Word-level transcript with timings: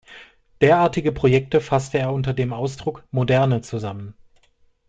Derartige 0.61 1.11
Projekte 1.11 1.61
fasste 1.61 1.99
er 1.99 2.11
unter 2.11 2.33
dem 2.33 2.53
Ausdruck 2.53 3.03
„Moderne“ 3.11 3.61
zusammen. 3.61 4.15